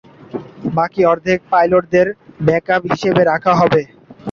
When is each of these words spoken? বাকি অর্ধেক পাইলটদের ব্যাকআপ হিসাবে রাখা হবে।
বাকি 0.75 1.01
অর্ধেক 1.05 1.39
পাইলটদের 1.51 2.07
ব্যাকআপ 2.45 2.81
হিসাবে 2.91 3.21
রাখা 3.25 3.53
হবে। 3.55 3.81